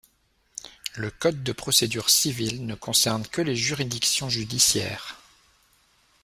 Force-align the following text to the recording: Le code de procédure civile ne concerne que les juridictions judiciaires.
Le 0.95 1.11
code 1.11 1.43
de 1.43 1.51
procédure 1.51 2.09
civile 2.09 2.65
ne 2.65 2.73
concerne 2.73 3.27
que 3.27 3.39
les 3.39 3.55
juridictions 3.55 4.29
judiciaires. 4.29 5.19